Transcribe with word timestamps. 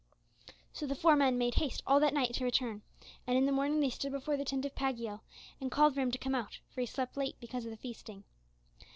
So 0.73 0.87
the 0.87 0.95
four 0.95 1.15
men 1.15 1.37
made 1.37 1.53
haste 1.53 1.83
all 1.85 1.99
that 1.99 2.11
night 2.11 2.33
to 2.33 2.43
return, 2.43 2.81
and 3.27 3.37
in 3.37 3.45
the 3.45 3.51
morning 3.51 3.81
they 3.81 3.91
stood 3.91 4.11
before 4.11 4.35
the 4.35 4.43
tent 4.43 4.65
of 4.65 4.73
Pagiel 4.73 5.21
and 5.59 5.69
called 5.69 5.93
for 5.93 5.99
him 6.01 6.09
to 6.09 6.17
come 6.17 6.33
out 6.33 6.57
for 6.71 6.81
he 6.81 6.87
slept 6.87 7.15
late 7.17 7.35
because 7.39 7.65
of 7.65 7.69
the 7.69 7.77
feasting. 7.77 8.23